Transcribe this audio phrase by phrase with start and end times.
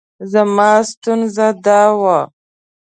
[0.31, 2.19] زما ستونزه دا وه.